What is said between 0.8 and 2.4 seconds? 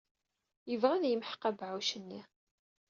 ad yemḥeq abeɛɛuc-nni.